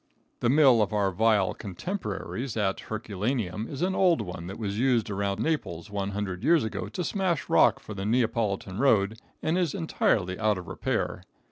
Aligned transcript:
The 0.39 0.49
mill 0.49 0.81
of 0.81 0.93
our 0.93 1.11
vile 1.11 1.53
contemporaries 1.53 2.57
at 2.57 2.79
Herculaneum 2.79 3.67
is 3.69 3.83
an 3.83 3.93
old 3.93 4.19
one 4.19 4.47
that 4.47 4.57
was 4.57 4.79
used 4.79 5.11
around 5.11 5.39
Naples 5.39 5.91
one 5.91 6.09
hundred 6.09 6.43
years 6.43 6.63
ago 6.63 6.87
to 6.89 7.03
smash 7.03 7.47
rock 7.47 7.79
for 7.79 7.93
the 7.93 8.03
Neapolitan 8.07 8.79
road, 8.79 9.19
and 9.43 9.59
is 9.59 9.75
entirely 9.75 10.39
out 10.39 10.57
of 10.57 10.67
repair. 10.67 11.21